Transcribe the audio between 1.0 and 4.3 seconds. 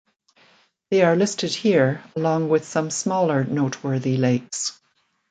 are listed here along with some smaller noteworthy